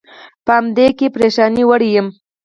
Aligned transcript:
په 0.45 0.51
همدې 0.59 0.87
کې 0.97 1.07
پرېشانۍ 1.15 1.63
وړی 1.65 1.89
یم. 1.95 2.07